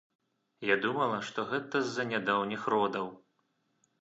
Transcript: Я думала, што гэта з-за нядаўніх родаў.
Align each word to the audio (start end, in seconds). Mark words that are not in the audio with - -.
Я 0.69 0.77
думала, 0.85 1.19
што 1.27 1.45
гэта 1.51 1.83
з-за 1.91 2.07
нядаўніх 2.15 2.65
родаў. 2.77 3.07